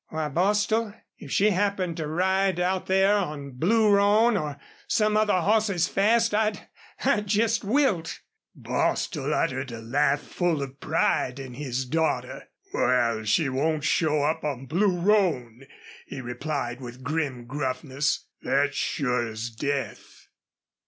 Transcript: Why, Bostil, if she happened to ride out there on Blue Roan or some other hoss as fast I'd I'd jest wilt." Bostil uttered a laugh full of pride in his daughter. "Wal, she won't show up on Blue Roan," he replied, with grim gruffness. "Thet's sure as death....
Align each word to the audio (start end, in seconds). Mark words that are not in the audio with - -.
Why, 0.09 0.29
Bostil, 0.29 0.95
if 1.19 1.31
she 1.31 1.51
happened 1.51 1.95
to 1.97 2.07
ride 2.07 2.59
out 2.59 2.87
there 2.87 3.13
on 3.17 3.51
Blue 3.51 3.87
Roan 3.87 4.35
or 4.35 4.57
some 4.87 5.15
other 5.15 5.41
hoss 5.41 5.69
as 5.69 5.87
fast 5.87 6.33
I'd 6.33 6.67
I'd 7.05 7.27
jest 7.27 7.63
wilt." 7.63 8.19
Bostil 8.55 9.31
uttered 9.31 9.71
a 9.71 9.79
laugh 9.79 10.21
full 10.23 10.63
of 10.63 10.79
pride 10.79 11.37
in 11.37 11.53
his 11.53 11.85
daughter. 11.85 12.49
"Wal, 12.73 13.25
she 13.25 13.47
won't 13.47 13.83
show 13.83 14.23
up 14.23 14.43
on 14.43 14.65
Blue 14.65 14.99
Roan," 14.99 15.67
he 16.07 16.19
replied, 16.19 16.81
with 16.81 17.03
grim 17.03 17.45
gruffness. 17.45 18.25
"Thet's 18.43 18.75
sure 18.75 19.27
as 19.27 19.51
death.... 19.51 20.29